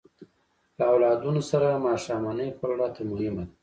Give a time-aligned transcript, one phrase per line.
[0.77, 3.45] له اولادونو سره ماښامنۍ خوړل راته مهمه ده.